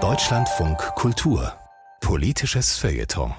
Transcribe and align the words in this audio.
Deutschlandfunk 0.00 0.78
Kultur 0.94 1.52
Politisches 2.00 2.76
Feuilleton 2.78 3.34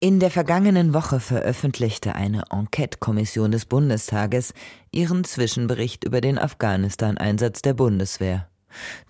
in 0.00 0.20
der 0.20 0.30
vergangenen 0.30 0.92
Woche 0.92 1.18
veröffentlichte 1.18 2.14
eine 2.14 2.42
Enquete-Kommission 2.50 3.52
des 3.52 3.64
Bundestages 3.64 4.52
ihren 4.90 5.24
Zwischenbericht 5.24 6.04
über 6.04 6.20
den 6.20 6.38
Afghanistan-Einsatz 6.38 7.62
der 7.62 7.72
Bundeswehr. 7.72 8.48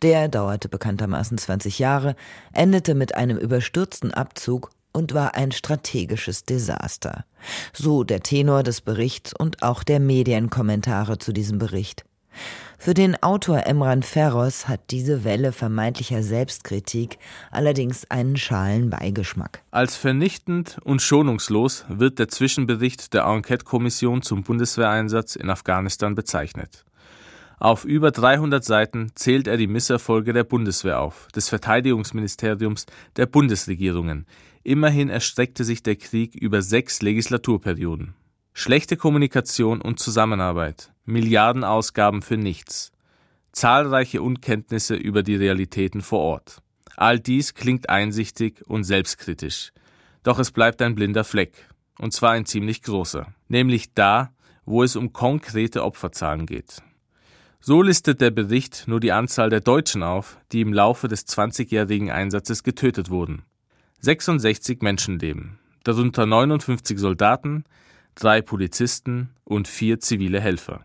Der 0.03 0.29
dauerte 0.29 0.69
bekanntermaßen 0.69 1.37
20 1.37 1.81
Jahre, 1.81 2.15
endete 2.53 2.95
mit 2.95 3.17
einem 3.17 3.39
überstürzten 3.39 4.15
Abzug 4.15 4.71
und 4.93 5.15
war 5.15 5.35
ein 5.35 5.51
strategisches 5.51 6.45
Desaster. 6.45 7.25
So 7.73 8.05
der 8.05 8.21
Tenor 8.21 8.63
des 8.63 8.83
Berichts 8.83 9.33
und 9.37 9.65
auch 9.65 9.83
der 9.83 9.99
Medienkommentare 9.99 11.19
zu 11.19 11.33
diesem 11.33 11.59
Bericht. 11.59 12.05
Für 12.85 12.95
den 12.95 13.23
Autor 13.23 13.65
Emran 13.69 14.03
Ferros 14.03 14.67
hat 14.67 14.91
diese 14.91 15.23
Welle 15.23 15.53
vermeintlicher 15.53 16.25
Selbstkritik 16.25 17.19
allerdings 17.53 18.11
einen 18.11 18.37
schalen 18.37 18.91
Beigeschmack. 18.91 19.63
Als 19.71 19.95
vernichtend 19.95 20.79
und 20.83 21.01
schonungslos 21.01 21.85
wird 21.89 22.19
der 22.19 22.27
Zwischenbericht 22.27 23.15
der 23.15 23.23
Enquete-Kommission 23.23 24.23
zum 24.23 24.43
Bundeswehreinsatz 24.43 25.37
in 25.37 25.49
Afghanistan 25.49 26.17
bezeichnet. 26.17 26.85
Auf 27.61 27.85
über 27.85 28.11
300 28.11 28.65
Seiten 28.65 29.13
zählt 29.15 29.47
er 29.47 29.59
die 29.59 29.69
Misserfolge 29.69 30.33
der 30.33 30.43
Bundeswehr 30.43 30.99
auf, 30.99 31.29
des 31.37 31.49
Verteidigungsministeriums, 31.49 32.87
der 33.15 33.27
Bundesregierungen. 33.27 34.27
Immerhin 34.65 35.09
erstreckte 35.09 35.63
sich 35.63 35.85
der 35.85 35.95
Krieg 35.95 36.35
über 36.35 36.63
sechs 36.63 37.01
Legislaturperioden. 37.01 38.17
Schlechte 38.55 38.99
Kommunikation 38.99 39.81
und 39.81 39.99
Zusammenarbeit, 39.99 40.93
Milliardenausgaben 41.07 42.21
für 42.21 42.37
nichts, 42.37 42.93
zahlreiche 43.53 44.21
Unkenntnisse 44.21 44.95
über 44.95 45.23
die 45.23 45.37
Realitäten 45.37 46.03
vor 46.03 46.21
Ort. 46.21 46.59
All 46.97 47.19
dies 47.19 47.55
klingt 47.55 47.89
einsichtig 47.89 48.63
und 48.67 48.85
selbstkritisch. 48.85 49.73
Doch 50.23 50.39
es 50.39 50.51
bleibt 50.51 50.83
ein 50.83 50.95
blinder 50.95 51.25
Fleck, 51.25 51.67
und 51.99 52.13
zwar 52.13 52.33
ein 52.33 52.45
ziemlich 52.45 52.83
großer, 52.83 53.27
nämlich 53.49 53.95
da, 53.95 54.33
wo 54.67 54.83
es 54.83 54.97
um 54.97 55.15
konkrete 55.15 55.83
Opferzahlen 55.83 56.45
geht. 56.45 56.83
So 57.59 57.81
listet 57.81 58.21
der 58.21 58.31
Bericht 58.31 58.85
nur 58.87 59.01
die 59.01 59.13
Anzahl 59.13 59.49
der 59.49 59.61
Deutschen 59.61 60.03
auf, 60.03 60.39
die 60.53 60.61
im 60.61 60.75
Laufe 60.75 61.09
des 61.09 61.27
20-jährigen 61.27 62.11
Einsatzes 62.11 62.63
getötet 62.63 63.09
wurden. 63.09 63.45
66 64.01 64.83
Menschenleben, 64.83 65.59
darunter 65.85 66.27
59 66.27 66.99
Soldaten, 66.99 67.65
drei 68.15 68.43
Polizisten 68.43 69.31
und 69.45 69.69
vier 69.69 70.01
zivile 70.01 70.41
Helfer. 70.41 70.85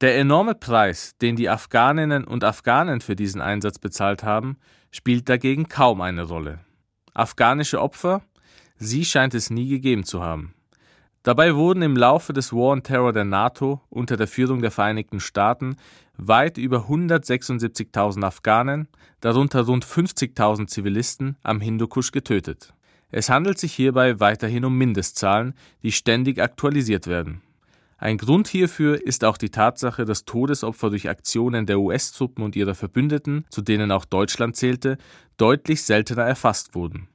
Der 0.00 0.18
enorme 0.18 0.54
Preis, 0.54 1.16
den 1.22 1.36
die 1.36 1.48
Afghaninnen 1.48 2.24
und 2.24 2.44
Afghanen 2.44 3.00
für 3.00 3.16
diesen 3.16 3.40
Einsatz 3.40 3.78
bezahlt 3.78 4.24
haben, 4.24 4.58
spielt 4.90 5.28
dagegen 5.28 5.68
kaum 5.68 6.00
eine 6.00 6.24
Rolle. 6.24 6.60
Afghanische 7.14 7.80
Opfer? 7.80 8.22
Sie 8.76 9.04
scheint 9.06 9.34
es 9.34 9.48
nie 9.48 9.68
gegeben 9.68 10.04
zu 10.04 10.22
haben. 10.22 10.54
Dabei 11.22 11.56
wurden 11.56 11.82
im 11.82 11.96
Laufe 11.96 12.32
des 12.32 12.52
War 12.52 12.72
on 12.72 12.82
Terror 12.84 13.12
der 13.12 13.24
NATO 13.24 13.80
unter 13.88 14.16
der 14.16 14.28
Führung 14.28 14.60
der 14.60 14.70
Vereinigten 14.70 15.18
Staaten 15.18 15.76
weit 16.16 16.56
über 16.56 16.86
176.000 16.88 18.22
Afghanen, 18.22 18.86
darunter 19.20 19.62
rund 19.62 19.84
50.000 19.84 20.68
Zivilisten, 20.68 21.36
am 21.42 21.60
Hindukusch 21.60 22.12
getötet. 22.12 22.74
Es 23.10 23.30
handelt 23.30 23.58
sich 23.58 23.72
hierbei 23.72 24.20
weiterhin 24.20 24.64
um 24.64 24.76
Mindestzahlen, 24.76 25.54
die 25.82 25.92
ständig 25.92 26.40
aktualisiert 26.40 27.06
werden. 27.06 27.42
Ein 27.98 28.18
Grund 28.18 28.46
hierfür 28.48 29.00
ist 29.06 29.24
auch 29.24 29.38
die 29.38 29.50
Tatsache, 29.50 30.04
dass 30.04 30.26
Todesopfer 30.26 30.90
durch 30.90 31.08
Aktionen 31.08 31.64
der 31.64 31.80
US-Truppen 31.80 32.44
und 32.44 32.54
ihrer 32.54 32.74
Verbündeten, 32.74 33.46
zu 33.48 33.62
denen 33.62 33.90
auch 33.90 34.04
Deutschland 34.04 34.54
zählte, 34.54 34.98
deutlich 35.38 35.82
seltener 35.82 36.24
erfasst 36.24 36.74
wurden. 36.74 37.08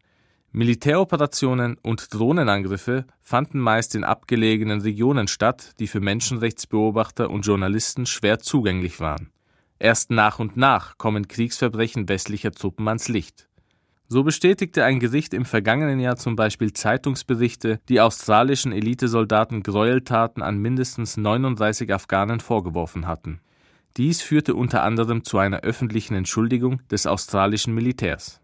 Militäroperationen 0.53 1.78
und 1.81 2.14
Drohnenangriffe 2.14 3.05
fanden 3.22 3.59
meist 3.59 3.95
in 3.95 4.03
abgelegenen 4.03 4.82
Regionen 4.82 5.27
statt, 5.27 5.73
die 5.80 5.87
für 5.87 6.02
Menschenrechtsbeobachter 6.02 7.30
und 7.30 7.45
Journalisten 7.45 8.05
schwer 8.05 8.39
zugänglich 8.39 8.99
waren. 8.99 9.30
Erst 9.80 10.11
nach 10.11 10.39
und 10.39 10.58
nach 10.58 10.98
kommen 10.98 11.27
Kriegsverbrechen 11.27 12.10
westlicher 12.10 12.52
Truppen 12.52 12.87
ans 12.87 13.08
Licht. 13.08 13.48
So 14.11 14.23
bestätigte 14.23 14.83
ein 14.83 14.99
Gericht 14.99 15.33
im 15.33 15.45
vergangenen 15.45 16.02
Jahr 16.02 16.17
zum 16.17 16.36
Beispiel 16.36 16.73
Zeitungsberichte, 16.73 17.80
die 17.88 18.02
australischen 18.02 18.73
Elitesoldaten 18.73 19.64
Gräueltaten 19.64 20.44
an 20.44 20.58
mindestens 20.58 21.16
39 21.16 21.94
Afghanen 21.94 22.42
vorgeworfen 22.42 23.08
hatten. 23.08 23.39
Dies 23.95 24.22
führte 24.22 24.54
unter 24.54 24.83
anderem 24.83 25.23
zu 25.23 25.38
einer 25.38 25.61
öffentlichen 25.61 26.14
Entschuldigung 26.14 26.82
des 26.92 27.08
australischen 27.08 27.73
Militärs. 27.73 28.42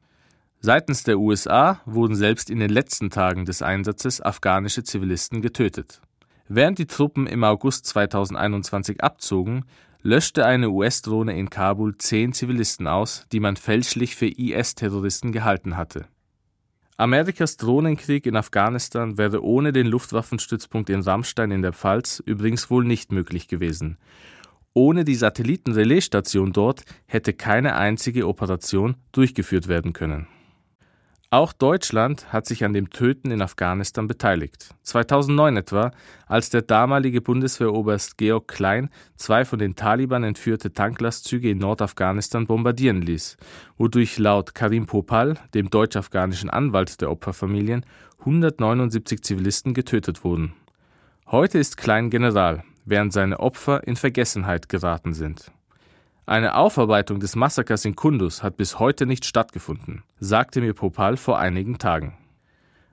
Seitens 0.61 1.03
der 1.03 1.19
USA 1.19 1.81
wurden 1.85 2.15
selbst 2.15 2.49
in 2.49 2.59
den 2.59 2.69
letzten 2.69 3.09
Tagen 3.09 3.43
des 3.43 3.61
Einsatzes 3.61 4.21
afghanische 4.21 4.85
Zivilisten 4.85 5.41
getötet. 5.41 5.99
Während 6.47 6.79
die 6.79 6.87
Truppen 6.87 7.27
im 7.27 7.43
August 7.43 7.87
2021 7.87 9.03
abzogen, 9.03 9.65
löschte 10.01 10.45
eine 10.45 10.69
US-Drohne 10.69 11.37
in 11.37 11.49
Kabul 11.49 11.97
zehn 11.97 12.33
Zivilisten 12.33 12.87
aus, 12.87 13.25
die 13.31 13.39
man 13.39 13.55
fälschlich 13.55 14.15
für 14.15 14.27
IS-Terroristen 14.27 15.31
gehalten 15.31 15.77
hatte. 15.77 16.05
Amerikas 16.97 17.57
Drohnenkrieg 17.57 18.25
in 18.25 18.35
Afghanistan 18.35 19.17
wäre 19.17 19.43
ohne 19.43 19.71
den 19.71 19.85
Luftwaffenstützpunkt 19.85 20.89
in 20.89 21.01
Rammstein 21.01 21.51
in 21.51 21.61
der 21.61 21.73
Pfalz 21.73 22.23
übrigens 22.25 22.71
wohl 22.71 22.83
nicht 22.85 23.11
möglich 23.11 23.47
gewesen. 23.47 23.97
Ohne 24.73 25.05
die 25.05 25.15
Satellitenrelaisstation 25.15 26.53
dort 26.53 26.83
hätte 27.05 27.33
keine 27.33 27.75
einzige 27.75 28.27
Operation 28.27 28.95
durchgeführt 29.11 29.67
werden 29.67 29.93
können. 29.93 30.27
Auch 31.29 31.51
Deutschland 31.51 32.31
hat 32.31 32.45
sich 32.45 32.63
an 32.63 32.71
dem 32.71 32.89
Töten 32.89 33.31
in 33.31 33.41
Afghanistan 33.41 34.07
beteiligt. 34.07 34.73
2009 34.83 35.57
etwa, 35.57 35.91
als 36.25 36.49
der 36.51 36.61
damalige 36.61 37.19
Bundeswehroberst 37.19 38.17
Georg 38.17 38.47
Klein 38.47 38.89
zwei 39.17 39.43
von 39.43 39.59
den 39.59 39.75
Taliban 39.75 40.23
entführte 40.23 40.71
Tanklastzüge 40.71 41.49
in 41.49 41.57
Nordafghanistan 41.57 42.47
bombardieren 42.47 43.01
ließ, 43.01 43.35
wodurch 43.77 44.17
laut 44.17 44.55
Karim 44.55 44.85
Popal, 44.85 45.33
dem 45.53 45.69
deutsch-afghanischen 45.69 46.49
Anwalt 46.49 47.01
der 47.01 47.11
Opferfamilien, 47.11 47.85
179 48.19 49.21
Zivilisten 49.21 49.73
getötet 49.73 50.23
wurden. 50.23 50.53
Heute 51.25 51.59
ist 51.59 51.75
Klein 51.75 52.09
General, 52.09 52.63
während 52.85 53.11
seine 53.11 53.41
Opfer 53.41 53.85
in 53.85 53.97
Vergessenheit 53.97 54.69
geraten 54.69 55.13
sind. 55.13 55.51
Eine 56.29 56.55
Aufarbeitung 56.55 57.21
des 57.21 57.37
Massakers 57.37 57.85
in 57.85 57.95
Kundus 57.95 58.43
hat 58.43 58.57
bis 58.57 58.79
heute 58.79 59.05
nicht 59.05 59.23
stattgefunden, 59.23 60.03
sagte 60.19 60.59
mir 60.59 60.73
Popal 60.73 61.15
vor 61.15 61.39
einigen 61.39 61.77
Tagen. 61.77 62.17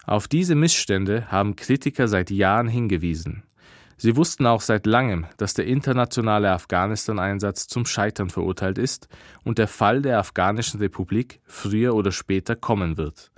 Auf 0.06 0.28
diese 0.28 0.54
Missstände 0.54 1.32
haben 1.32 1.56
Kritiker 1.56 2.06
seit 2.06 2.30
Jahren 2.30 2.68
hingewiesen. 2.68 3.42
Sie 3.96 4.14
wussten 4.14 4.46
auch 4.46 4.60
seit 4.60 4.86
langem, 4.86 5.26
dass 5.36 5.52
der 5.52 5.66
internationale 5.66 6.52
Afghanistan-Einsatz 6.52 7.66
zum 7.66 7.86
Scheitern 7.86 8.30
verurteilt 8.30 8.78
ist 8.78 9.08
und 9.42 9.58
der 9.58 9.66
Fall 9.66 10.00
der 10.00 10.20
Afghanischen 10.20 10.78
Republik 10.78 11.40
früher 11.44 11.96
oder 11.96 12.12
später 12.12 12.54
kommen 12.54 12.96
wird. 12.98 13.32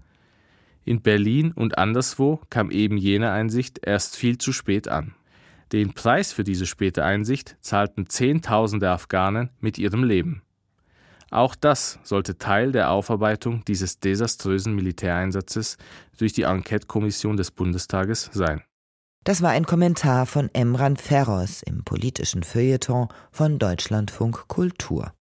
In 0.85 1.01
Berlin 1.01 1.53
und 1.53 1.79
anderswo 1.79 2.43
kam 2.51 2.71
eben 2.71 2.99
jene 2.99 3.31
Einsicht 3.33 3.79
erst 3.83 4.17
viel 4.17 4.37
zu 4.37 4.53
spät 4.53 4.89
an. 4.89 5.15
Den 5.73 5.93
Preis 5.95 6.33
für 6.33 6.45
diese 6.45 6.67
späte 6.67 7.05
Einsicht 7.05 7.57
zahlten 7.61 8.09
Zehntausende 8.09 8.91
Afghanen 8.91 9.51
mit 9.61 9.79
ihrem 9.79 10.05
Leben. 10.05 10.43
Auch 11.31 11.57
das 11.57 11.99
sollte 12.05 12.39
Teil 12.39 12.71
der 12.71 12.91
Aufarbeitung 12.91 13.65
dieses 13.65 13.99
desaströsen 13.99 14.75
Militäreinsatzes 14.75 15.77
durch 16.19 16.33
die 16.33 16.43
Enquete-Kommission 16.43 17.37
des 17.37 17.51
Bundestages 17.51 18.31
sein. 18.33 18.63
Das 19.25 19.43
war 19.43 19.51
ein 19.51 19.67
Kommentar 19.67 20.25
von 20.27 20.51
Emran 20.53 20.97
Ferros 20.97 21.63
im 21.63 21.83
politischen 21.83 22.45
Feuilleton 22.45 23.09
von 23.33 23.59
Deutschlandfunk 23.59 24.47
Kultur. 24.47 25.13